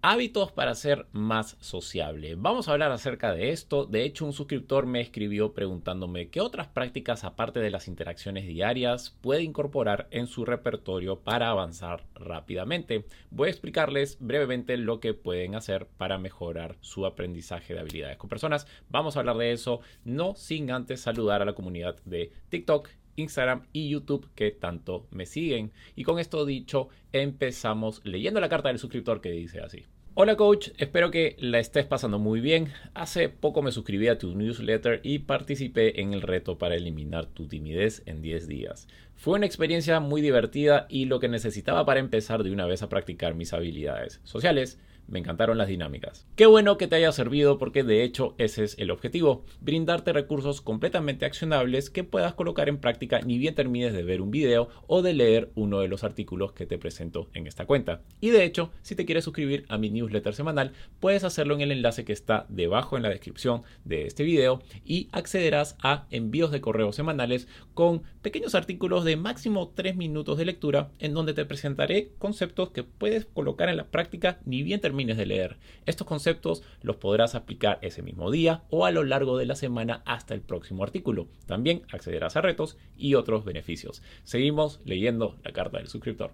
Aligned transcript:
Hábitos 0.00 0.52
para 0.52 0.76
ser 0.76 1.08
más 1.10 1.56
sociable. 1.58 2.36
Vamos 2.36 2.68
a 2.68 2.72
hablar 2.72 2.92
acerca 2.92 3.32
de 3.32 3.50
esto. 3.50 3.84
De 3.84 4.04
hecho, 4.04 4.24
un 4.24 4.32
suscriptor 4.32 4.86
me 4.86 5.00
escribió 5.00 5.54
preguntándome 5.54 6.28
qué 6.28 6.40
otras 6.40 6.68
prácticas 6.68 7.24
aparte 7.24 7.58
de 7.58 7.72
las 7.72 7.88
interacciones 7.88 8.46
diarias 8.46 9.18
puede 9.20 9.42
incorporar 9.42 10.06
en 10.12 10.28
su 10.28 10.44
repertorio 10.44 11.18
para 11.18 11.50
avanzar 11.50 12.06
rápidamente. 12.14 13.06
Voy 13.32 13.48
a 13.48 13.50
explicarles 13.50 14.18
brevemente 14.20 14.76
lo 14.76 15.00
que 15.00 15.14
pueden 15.14 15.56
hacer 15.56 15.88
para 15.96 16.16
mejorar 16.16 16.76
su 16.80 17.04
aprendizaje 17.04 17.74
de 17.74 17.80
habilidades 17.80 18.18
con 18.18 18.30
personas. 18.30 18.68
Vamos 18.90 19.16
a 19.16 19.18
hablar 19.18 19.36
de 19.36 19.50
eso, 19.50 19.80
no 20.04 20.36
sin 20.36 20.70
antes 20.70 21.00
saludar 21.00 21.42
a 21.42 21.44
la 21.44 21.54
comunidad 21.54 21.96
de 22.04 22.30
TikTok 22.50 22.88
Instagram 23.18 23.66
y 23.72 23.88
YouTube 23.88 24.28
que 24.34 24.50
tanto 24.50 25.06
me 25.10 25.26
siguen. 25.26 25.72
Y 25.96 26.04
con 26.04 26.18
esto 26.18 26.46
dicho, 26.46 26.88
empezamos 27.12 28.00
leyendo 28.04 28.40
la 28.40 28.48
carta 28.48 28.68
del 28.68 28.78
suscriptor 28.78 29.20
que 29.20 29.30
dice 29.30 29.60
así. 29.60 29.84
Hola 30.20 30.34
coach, 30.34 30.70
espero 30.78 31.12
que 31.12 31.36
la 31.38 31.60
estés 31.60 31.86
pasando 31.86 32.18
muy 32.18 32.40
bien. 32.40 32.72
Hace 32.92 33.28
poco 33.28 33.62
me 33.62 33.70
suscribí 33.70 34.08
a 34.08 34.18
tu 34.18 34.34
newsletter 34.34 35.00
y 35.04 35.20
participé 35.20 36.00
en 36.00 36.12
el 36.12 36.22
reto 36.22 36.58
para 36.58 36.74
eliminar 36.74 37.26
tu 37.26 37.46
timidez 37.46 38.02
en 38.04 38.20
10 38.20 38.48
días. 38.48 38.88
Fue 39.14 39.34
una 39.34 39.46
experiencia 39.46 40.00
muy 40.00 40.20
divertida 40.20 40.86
y 40.88 41.04
lo 41.04 41.20
que 41.20 41.28
necesitaba 41.28 41.86
para 41.86 42.00
empezar 42.00 42.42
de 42.42 42.50
una 42.50 42.66
vez 42.66 42.82
a 42.82 42.88
practicar 42.88 43.36
mis 43.36 43.52
habilidades 43.52 44.20
sociales 44.24 44.80
me 45.08 45.18
encantaron 45.18 45.58
las 45.58 45.68
dinámicas. 45.68 46.26
Qué 46.36 46.46
bueno 46.46 46.76
que 46.76 46.86
te 46.86 46.96
haya 46.96 47.12
servido 47.12 47.58
porque 47.58 47.82
de 47.82 48.04
hecho 48.04 48.34
ese 48.38 48.64
es 48.64 48.78
el 48.78 48.90
objetivo, 48.90 49.44
brindarte 49.60 50.12
recursos 50.12 50.60
completamente 50.60 51.24
accionables 51.24 51.90
que 51.90 52.04
puedas 52.04 52.34
colocar 52.34 52.68
en 52.68 52.78
práctica 52.78 53.20
ni 53.20 53.38
bien 53.38 53.54
termines 53.54 53.92
de 53.92 54.02
ver 54.02 54.20
un 54.20 54.30
video 54.30 54.68
o 54.86 55.02
de 55.02 55.14
leer 55.14 55.50
uno 55.54 55.80
de 55.80 55.88
los 55.88 56.04
artículos 56.04 56.52
que 56.52 56.66
te 56.66 56.78
presento 56.78 57.28
en 57.34 57.46
esta 57.46 57.66
cuenta. 57.66 58.02
Y 58.20 58.30
de 58.30 58.44
hecho, 58.44 58.70
si 58.82 58.94
te 58.94 59.06
quieres 59.06 59.24
suscribir 59.24 59.64
a 59.68 59.78
mi 59.78 59.90
newsletter 59.90 60.34
semanal, 60.34 60.72
puedes 61.00 61.24
hacerlo 61.24 61.54
en 61.54 61.62
el 61.62 61.72
enlace 61.72 62.04
que 62.04 62.12
está 62.12 62.46
debajo 62.48 62.96
en 62.96 63.02
la 63.02 63.08
descripción 63.08 63.62
de 63.84 64.06
este 64.06 64.24
video 64.24 64.62
y 64.84 65.08
accederás 65.12 65.76
a 65.82 66.06
envíos 66.10 66.50
de 66.50 66.60
correos 66.60 66.96
semanales 66.96 67.48
con 67.74 68.02
pequeños 68.22 68.54
artículos 68.54 69.04
de 69.04 69.16
máximo 69.16 69.72
3 69.74 69.96
minutos 69.96 70.36
de 70.36 70.44
lectura 70.44 70.90
en 70.98 71.14
donde 71.14 71.32
te 71.32 71.46
presentaré 71.46 72.12
conceptos 72.18 72.70
que 72.70 72.82
puedes 72.82 73.24
colocar 73.24 73.68
en 73.68 73.76
la 73.76 73.86
práctica 73.86 74.40
ni 74.44 74.62
bien 74.62 74.80
termines 74.80 74.97
de 75.06 75.26
leer. 75.26 75.56
Estos 75.86 76.06
conceptos 76.06 76.62
los 76.82 76.96
podrás 76.96 77.34
aplicar 77.34 77.78
ese 77.82 78.02
mismo 78.02 78.30
día 78.30 78.64
o 78.70 78.84
a 78.84 78.90
lo 78.90 79.04
largo 79.04 79.38
de 79.38 79.46
la 79.46 79.54
semana 79.54 80.02
hasta 80.04 80.34
el 80.34 80.40
próximo 80.40 80.82
artículo. 80.82 81.28
También 81.46 81.82
accederás 81.92 82.36
a 82.36 82.40
retos 82.40 82.76
y 82.96 83.14
otros 83.14 83.44
beneficios. 83.44 84.02
Seguimos 84.24 84.80
leyendo 84.84 85.36
la 85.44 85.52
carta 85.52 85.78
del 85.78 85.86
suscriptor. 85.86 86.32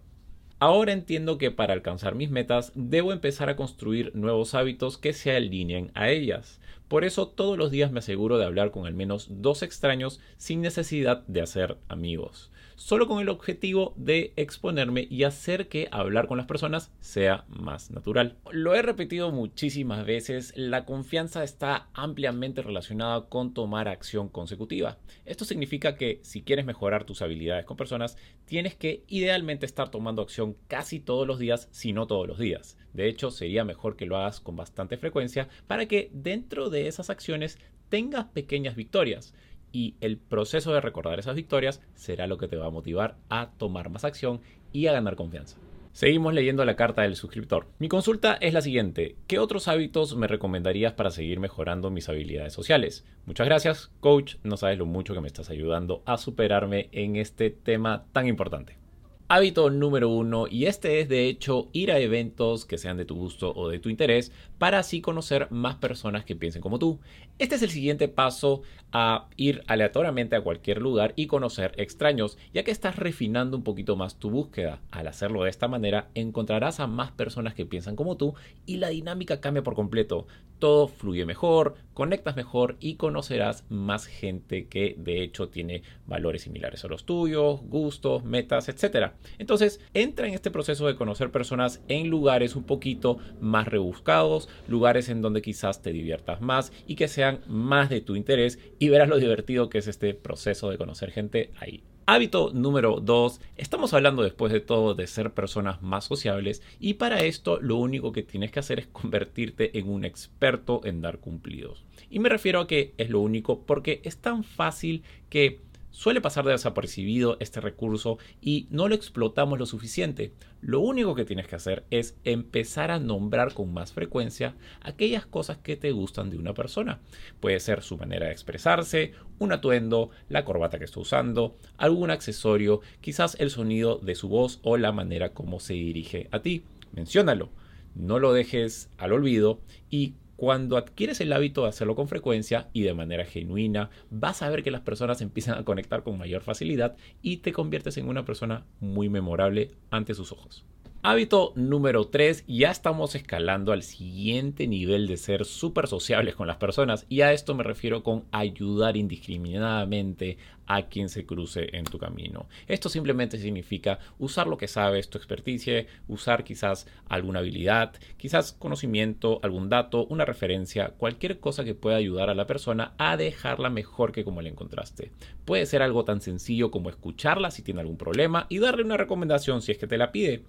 Ahora 0.59 0.93
entiendo 0.93 1.37
que 1.37 1.51
para 1.51 1.75
alcanzar 1.75 2.15
mis 2.15 2.31
metas 2.31 2.73
debo 2.75 3.13
empezar 3.13 3.51
a 3.51 3.57
construir 3.57 4.15
nuevos 4.15 4.55
hábitos 4.55 4.97
que 4.97 5.13
se 5.13 5.33
alineen 5.33 5.91
a 5.95 6.09
ellas. 6.09 6.61
Por 6.89 7.05
eso 7.05 7.29
todos 7.29 7.59
los 7.59 7.71
días 7.71 7.93
me 7.93 8.01
aseguro 8.01 8.39
de 8.39 8.45
hablar 8.45 8.71
con 8.71 8.87
al 8.87 8.95
menos 8.95 9.29
dos 9.31 9.63
extraños 9.63 10.21
sin 10.37 10.61
necesidad 10.61 11.25
de 11.27 11.43
hacer 11.43 11.79
amigos 11.89 12.51
solo 12.77 13.07
con 13.07 13.21
el 13.21 13.29
objetivo 13.29 13.95
de 13.97 14.33
exponerme 14.37 15.07
y 15.09 15.25
hacer 15.25 15.69
que 15.69 15.89
hablar 15.91 16.27
con 16.27 16.39
las 16.39 16.47
personas 16.47 16.93
sea 17.01 17.45
más 17.49 17.91
natural. 17.91 18.37
Lo 18.51 18.75
he 18.75 18.83
repetido 18.83 19.31
muchísimas 19.31 20.05
veces, 20.05 20.53
la 20.57 20.85
confianza 20.85 21.45
está 21.45 21.89
ampliamente 21.95 22.63
relacionada 22.63 23.29
con 23.29 23.55
tomar 23.55 23.89
acción 23.89 24.29
consecutiva. 24.29 24.99
Esto 25.25 25.45
significa 25.45 25.97
que 25.97 26.21
si 26.23 26.43
quieres 26.43 26.67
mejorar 26.67 27.05
tus 27.05 27.23
habilidades 27.23 27.65
con 27.65 27.77
personas, 27.77 28.17
tienes 28.45 28.75
que 28.75 29.05
idealmente 29.09 29.67
estar 29.67 29.91
tomando 29.91 30.23
acción 30.23 30.57
casi 30.69 31.01
todos 31.01 31.27
los 31.27 31.39
días, 31.39 31.69
si 31.71 31.93
no 31.93 32.07
todos 32.07 32.27
los 32.27 32.39
días. 32.39 32.77
De 32.95 33.09
hecho, 33.09 33.31
sería 33.31 33.65
mejor 33.65 33.97
que 33.97 34.07
lo 34.07 34.17
hagas 34.17 34.41
con 34.41 34.57
bastante 34.57 34.97
frecuencia 34.97 35.49
para 35.67 35.87
que 35.87 36.11
dentro 36.13 36.71
de 36.71 36.89
esas 36.89 37.11
acciones 37.11 37.59
tengas 37.91 38.27
pequeñas 38.27 38.77
victorias 38.77 39.35
y 39.73 39.97
el 40.01 40.17
proceso 40.17 40.73
de 40.73 40.81
recordar 40.81 41.19
esas 41.19 41.35
victorias 41.35 41.83
será 41.95 42.27
lo 42.27 42.39
que 42.39 42.49
te 42.49 42.57
va 42.57 42.67
a 42.67 42.71
motivar 42.71 43.17
a 43.29 43.51
tomar 43.59 43.91
más 43.91 44.05
acción 44.05 44.41
y 44.73 44.87
a 44.87 44.93
ganar 44.93 45.17
confianza. 45.17 45.59
Seguimos 45.93 46.35
leyendo 46.35 46.65
la 46.65 46.75
carta 46.75 47.03
del 47.03 47.15
suscriptor. 47.15 47.69
Mi 47.79 47.87
consulta 47.87 48.35
es 48.35 48.53
la 48.53 48.63
siguiente. 48.63 49.15
¿Qué 49.29 49.39
otros 49.39 49.69
hábitos 49.69 50.17
me 50.17 50.27
recomendarías 50.27 50.93
para 50.93 51.11
seguir 51.11 51.39
mejorando 51.39 51.91
mis 51.91 52.09
habilidades 52.09 52.53
sociales? 52.53 53.05
Muchas 53.27 53.47
gracias, 53.47 53.93
coach. 54.01 54.37
No 54.43 54.57
sabes 54.57 54.77
lo 54.77 54.87
mucho 54.87 55.15
que 55.15 55.21
me 55.21 55.29
estás 55.29 55.51
ayudando 55.51 56.03
a 56.05 56.17
superarme 56.17 56.89
en 56.91 57.15
este 57.15 57.51
tema 57.51 58.07
tan 58.13 58.27
importante. 58.27 58.84
Hábito 59.27 59.71
número 59.71 60.11
uno, 60.11 60.47
y 60.51 60.67
este 60.67 61.01
es 61.01 61.09
de 61.09 61.29
hecho 61.29 61.71
ir 61.73 61.91
a 61.91 61.99
eventos 61.99 62.67
que 62.67 62.77
sean 62.77 62.99
de 62.99 63.07
tu 63.07 63.15
gusto 63.15 63.55
o 63.57 63.71
de 63.71 63.79
tu 63.79 63.89
interés 63.89 64.33
para 64.59 64.79
así 64.79 65.01
conocer 65.01 65.51
más 65.51 65.77
personas 65.77 66.27
que 66.27 66.37
piensen 66.37 66.61
como 66.61 66.79
tú. 66.79 67.01
Este 67.39 67.55
es 67.55 67.63
el 67.63 67.71
siguiente 67.71 68.09
paso 68.09 68.61
a 68.93 69.29
ir 69.39 69.63
aleatoriamente 69.67 70.37
a 70.37 70.43
cualquier 70.43 70.83
lugar 70.83 71.15
y 71.17 71.27
conocer 71.27 71.73
extraños, 71.79 72.37
ya 72.53 72.65
que 72.65 72.71
estás 72.71 72.97
refinando 72.97 73.57
un 73.57 73.63
poquito 73.63 73.97
más 73.97 74.19
tu 74.19 74.29
búsqueda. 74.29 74.83
Al 74.91 75.09
hacerlo 75.09 75.45
de 75.45 75.51
esta 75.51 75.69
manera, 75.69 76.11
encontrarás 76.15 76.79
a 76.79 76.87
más 76.87 77.11
personas 77.11 77.55
que 77.55 77.65
piensan 77.65 77.97
como 77.97 78.19
tú 78.19 78.35
y 78.67 78.77
la 78.77 78.91
dinámica 78.91 79.41
cambia 79.41 79.63
por 79.63 79.75
completo. 79.75 80.27
Todo 80.59 80.87
fluye 80.87 81.25
mejor, 81.25 81.77
conectas 81.95 82.37
mejor 82.37 82.77
y 82.81 82.97
conocerás 82.97 83.65
más 83.71 84.07
gente 84.07 84.67
que 84.67 84.97
de 84.99 85.23
hecho 85.23 85.49
tiene 85.49 85.83
valores 86.07 86.43
similares 86.43 86.85
a 86.85 86.89
los 86.89 87.05
tuyos, 87.05 87.63
gustos, 87.63 88.25
metas, 88.25 88.69
etc. 88.69 89.13
Entonces, 89.39 89.81
entra 89.95 90.27
en 90.27 90.35
este 90.35 90.51
proceso 90.51 90.87
de 90.87 90.97
conocer 90.97 91.31
personas 91.31 91.81
en 91.89 92.09
lugares 92.09 92.57
un 92.57 92.65
poquito 92.65 93.19
más 93.41 93.67
rebuscados, 93.67 94.49
lugares 94.69 95.09
en 95.09 95.23
donde 95.23 95.43
quizás 95.43 95.83
te 95.83 95.93
diviertas 95.93 96.41
más 96.41 96.73
y 96.87 96.97
que 96.97 97.09
sean 97.09 97.41
más 97.47 97.89
de 97.89 98.01
tu 98.01 98.17
interés 98.17 98.59
y 98.79 98.89
verás 98.89 99.09
lo 99.09 99.19
divertido 99.19 99.69
que 99.69 99.79
es 99.79 99.87
este 99.87 100.15
proceso 100.15 100.71
de 100.71 100.79
conocer 100.79 101.11
gente 101.11 101.51
ahí. 101.59 101.83
Hábito 102.07 102.51
número 102.53 103.01
2. 103.01 103.41
Estamos 103.57 103.95
hablando 103.95 104.23
después 104.23 104.53
de 104.53 104.61
todo 104.61 104.95
de 104.95 105.07
ser 105.07 105.33
personas 105.33 105.81
más 105.81 106.05
sociables 106.05 106.61
y 106.79 106.95
para 106.95 107.23
esto 107.23 107.59
lo 107.63 107.77
único 107.77 108.13
que 108.13 108.23
tienes 108.23 108.53
que 108.53 108.59
hacer 108.59 108.79
es 108.79 108.87
convertirte 108.89 109.79
en 109.79 109.89
un 109.89 110.05
experto 110.05 110.83
en 110.85 111.01
dar 111.01 111.19
cumplidos. 111.19 111.87
Y 112.11 112.19
me 112.19 112.29
refiero 112.29 112.61
a 112.61 112.67
que 112.67 112.93
es 112.99 113.09
lo 113.09 113.21
único 113.21 113.63
porque 113.63 114.03
es 114.05 114.19
tan 114.19 114.45
fácil 114.45 115.03
que 115.31 115.61
Suele 115.95 116.21
pasar 116.21 116.45
desapercibido 116.45 117.37
este 117.39 117.61
recurso 117.61 118.19
y 118.41 118.67
no 118.69 118.89
lo 118.89 118.97
explotamos 118.97 119.61
lo 119.61 119.65
suficiente. 119.65 120.33
Lo 120.61 120.81
único 120.81 121.15
que 121.15 121.25
tienes 121.25 121.47
que 121.47 121.55
hacer 121.55 121.85
es 121.91 122.17
empezar 122.25 122.91
a 122.91 122.99
nombrar 122.99 123.55
con 123.55 123.73
más 123.73 123.93
frecuencia 123.93 124.57
aquellas 124.81 125.25
cosas 125.25 125.59
que 125.59 125.77
te 125.77 125.93
gustan 125.93 126.31
de 126.31 126.37
una 126.37 126.53
persona. 126.53 126.99
Puede 127.39 127.61
ser 127.61 127.83
su 127.83 127.97
manera 127.97 128.27
de 128.27 128.33
expresarse, 128.33 129.13
un 129.39 129.53
atuendo, 129.53 130.11
la 130.29 130.45
corbata 130.45 130.81
que 130.81 130.85
está 130.85 130.99
usando, 130.99 131.57
algún 131.77 132.11
accesorio, 132.11 132.81
quizás 133.01 133.37
el 133.39 133.51
sonido 133.51 133.99
de 133.99 134.17
su 134.17 134.29
voz 134.29 134.59
o 134.65 134.77
la 134.77 134.91
manera 134.91 135.33
como 135.33 135.61
se 135.61 135.75
dirige 135.75 136.27
a 136.33 136.43
ti. 136.43 136.65
Menciónalo. 136.91 137.51
No 137.95 138.19
lo 138.19 138.33
dejes 138.33 138.91
al 138.99 139.13
olvido 139.13 139.61
y 139.91 140.15
cuando 140.45 140.77
adquieres 140.77 141.23
el 141.23 141.33
hábito 141.33 141.63
de 141.63 141.71
hacerlo 141.71 141.95
con 141.95 142.07
frecuencia 142.07 142.69
y 142.75 142.83
de 142.83 142.93
manera 142.93 143.25
genuina, 143.25 143.89
vas 144.11 144.43
a 144.43 144.51
ver 144.51 144.63
que 144.63 144.71
las 144.71 144.83
personas 144.83 145.23
empiezan 145.23 145.57
a 145.57 145.65
conectar 145.65 146.03
con 146.03 146.19
mayor 146.19 146.43
facilidad 146.43 146.97
y 147.23 147.39
te 147.39 147.55
conviertes 147.55 147.97
en 147.97 148.09
una 148.09 148.27
persona 148.27 148.67
muy 148.79 149.09
memorable 149.09 149.71
ante 149.91 150.13
sus 150.13 150.33
ojos. 150.33 150.67
Hábito 151.07 151.53
número 151.55 152.07
3, 152.07 152.45
ya 152.49 152.71
estamos 152.71 153.15
escalando 153.15 153.73
al 153.73 153.83
siguiente 153.83 154.67
nivel 154.67 155.07
de 155.07 155.19
ser 155.19 155.45
súper 155.45 155.87
sociables 155.87 156.35
con 156.35 156.47
las 156.47 156.57
personas 156.57 157.05
y 157.11 157.21
a 157.21 157.35
esto 157.35 157.55
me 157.55 157.63
refiero 157.63 158.03
con 158.03 158.25
ayudar 158.33 158.97
indiscriminadamente 158.97 160.39
a 160.67 160.87
quien 160.87 161.09
se 161.09 161.27
cruce 161.27 161.77
en 161.77 161.85
tu 161.85 161.99
camino. 161.99 162.49
Esto 162.67 162.89
simplemente 162.89 163.39
significa 163.39 163.99
usar 164.19 164.47
lo 164.47 164.57
que 164.57 164.69
sabes, 164.69 165.11
tu 165.11 165.19
experticia, 165.19 165.87
usar 166.09 166.45
quizás 166.45 166.87
alguna 167.09 167.41
habilidad, 167.41 167.93
quizás 168.17 168.53
conocimiento, 168.53 169.41
algún 169.43 169.69
dato, 169.69 170.07
una 170.07 170.25
referencia, 170.25 170.95
cualquier 170.97 171.39
cosa 171.39 171.65
que 171.65 171.75
pueda 171.75 171.97
ayudar 171.97 172.31
a 172.31 172.35
la 172.35 172.47
persona 172.47 172.95
a 172.99 173.17
dejarla 173.17 173.71
mejor 173.71 174.13
que 174.13 174.25
como 174.25 174.43
la 174.43 174.49
encontraste. 174.49 175.13
Puede 175.45 175.67
ser 175.67 175.83
algo 175.83 176.05
tan 176.05 176.21
sencillo 176.21 176.71
como 176.71 176.89
escucharla 176.89 177.51
si 177.51 177.63
tiene 177.63 177.81
algún 177.81 177.99
problema 177.99 178.47
y 178.49 178.59
darle 178.59 178.85
una 178.85 178.97
recomendación 178.97 179.63
si 179.63 179.73
es 179.73 179.79
que 179.79 179.87
te 179.87 179.99
la 179.99 180.13
pide. 180.13 180.45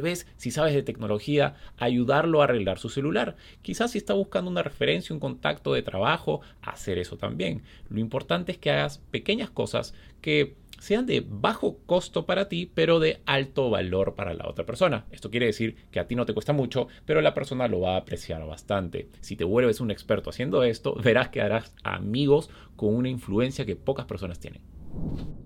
Vez, 0.00 0.26
si 0.36 0.50
sabes 0.50 0.74
de 0.74 0.82
tecnología, 0.82 1.54
ayudarlo 1.76 2.40
a 2.40 2.44
arreglar 2.44 2.78
su 2.78 2.88
celular. 2.88 3.36
Quizás 3.62 3.92
si 3.92 3.98
está 3.98 4.14
buscando 4.14 4.50
una 4.50 4.62
referencia, 4.62 5.14
un 5.14 5.20
contacto 5.20 5.72
de 5.72 5.82
trabajo, 5.82 6.40
hacer 6.62 6.98
eso 6.98 7.16
también. 7.16 7.62
Lo 7.88 8.00
importante 8.00 8.52
es 8.52 8.58
que 8.58 8.70
hagas 8.70 8.98
pequeñas 9.10 9.50
cosas 9.50 9.94
que 10.20 10.56
sean 10.80 11.06
de 11.06 11.24
bajo 11.26 11.78
costo 11.86 12.26
para 12.26 12.48
ti, 12.48 12.70
pero 12.74 12.98
de 12.98 13.20
alto 13.26 13.70
valor 13.70 14.14
para 14.14 14.34
la 14.34 14.48
otra 14.48 14.64
persona. 14.64 15.04
Esto 15.10 15.30
quiere 15.30 15.46
decir 15.46 15.76
que 15.90 16.00
a 16.00 16.08
ti 16.08 16.14
no 16.14 16.26
te 16.26 16.32
cuesta 16.32 16.52
mucho, 16.52 16.88
pero 17.04 17.20
la 17.20 17.34
persona 17.34 17.68
lo 17.68 17.80
va 17.80 17.94
a 17.94 17.98
apreciar 17.98 18.44
bastante. 18.46 19.08
Si 19.20 19.36
te 19.36 19.44
vuelves 19.44 19.80
un 19.80 19.90
experto 19.90 20.30
haciendo 20.30 20.62
esto, 20.64 20.94
verás 20.94 21.28
que 21.28 21.42
harás 21.42 21.74
amigos 21.84 22.50
con 22.76 22.94
una 22.94 23.10
influencia 23.10 23.66
que 23.66 23.76
pocas 23.76 24.06
personas 24.06 24.40
tienen. 24.40 24.62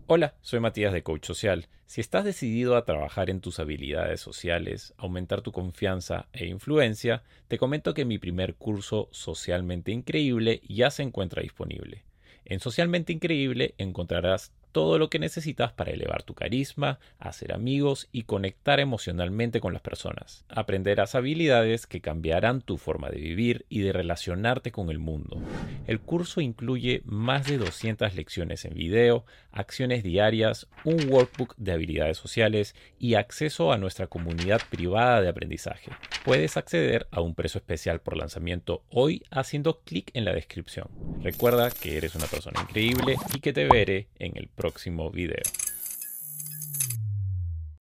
Hola, 0.06 0.35
soy 0.43 0.61
Matías 0.61 0.93
de 0.93 1.03
Coach 1.03 1.25
Social. 1.25 1.67
Si 1.87 2.03
estás 2.03 2.27
decidido 2.27 2.77
a 2.77 2.85
trabajar 2.85 3.31
en 3.31 3.41
tus 3.41 3.59
habilidades 3.59 4.21
sociales, 4.21 4.93
aumentar 4.99 5.41
tu 5.41 5.51
confianza 5.51 6.29
e 6.35 6.45
influencia, 6.45 7.23
te 7.49 7.56
comento 7.56 7.95
que 7.95 8.05
mi 8.05 8.19
primer 8.19 8.55
curso 8.56 9.09
Socialmente 9.12 9.93
Increíble 9.93 10.61
ya 10.69 10.91
se 10.91 11.05
encuentra 11.05 11.41
disponible. 11.41 12.05
En 12.45 12.61
Socialmente 12.61 13.15
Increíble 13.15 13.75
encontrarás 13.79 14.53
todo 14.75 14.99
lo 14.99 15.09
que 15.09 15.21
necesitas 15.21 15.73
para 15.73 15.93
elevar 15.93 16.25
tu 16.25 16.35
carisma, 16.35 16.99
hacer 17.21 17.53
amigos 17.53 18.09
y 18.11 18.25
conectar 18.25 18.81
emocionalmente 18.81 19.61
con 19.61 19.73
las 19.73 19.82
personas. 19.82 20.44
Aprenderás 20.49 21.15
habilidades 21.15 21.87
que 21.87 22.00
cambiarán 22.00 22.61
tu 22.61 22.76
forma 22.76 23.09
de 23.09 23.21
vivir 23.21 23.67
y 23.69 23.82
de 23.82 23.93
relacionarte 23.93 24.73
con 24.73 24.91
el 24.91 24.99
mundo. 24.99 25.41
El 25.87 26.00
curso 26.00 26.41
incluye 26.41 27.03
más 27.05 27.47
de 27.47 27.56
200 27.56 28.17
lecciones 28.17 28.65
en 28.65 28.75
video, 28.75 29.25
acciones 29.53 30.03
diarias, 30.03 30.67
un 30.82 31.09
workbook 31.09 31.55
de 31.56 31.71
habilidades 31.71 32.19
sociales 32.19 32.75
y 32.99 33.15
acceso 33.15 33.73
a 33.73 33.79
nuestra 33.79 34.09
comunidad 34.09 34.61
privada 34.71 35.23
de 35.23 35.29
aprendizaje. 35.29 35.93
Puedes 36.25 36.56
acceder 36.56 37.06
a 37.12 37.21
un 37.21 37.37
precio 37.37 37.59
especial 37.59 38.00
por 38.00 38.17
lanzamiento 38.17 38.82
hoy 38.91 39.23
haciendo 39.31 39.82
clic 39.85 40.11
en 40.15 40.25
la 40.25 40.32
descripción. 40.32 40.88
Recuerda 41.23 41.71
que 41.71 41.97
eres 41.97 42.17
una 42.17 42.26
persona 42.26 42.61
increíble 42.61 43.17
y 43.32 43.38
que 43.38 43.53
te 43.53 43.69
veré 43.69 44.09
en 44.19 44.37
el 44.37 44.49
próximo 44.64 45.11
video. 45.11 45.43